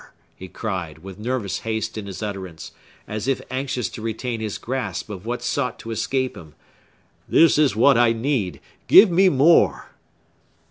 he 0.35 0.47
cried, 0.47 1.03
with 1.03 1.19
nervous 1.19 1.59
haste 1.59 1.95
in 1.95 2.07
his 2.07 2.23
utterance, 2.23 2.71
as 3.07 3.27
if 3.27 3.39
anxious 3.51 3.87
to 3.87 4.01
retain 4.01 4.39
his 4.39 4.57
grasp 4.57 5.11
of 5.11 5.27
what 5.27 5.43
sought 5.43 5.77
to 5.77 5.91
escape 5.91 6.35
him. 6.35 6.55
"This 7.29 7.59
is 7.59 7.75
what 7.75 7.99
I 7.99 8.11
need! 8.11 8.61
Give 8.87 9.11
me 9.11 9.29
more!" 9.29 9.89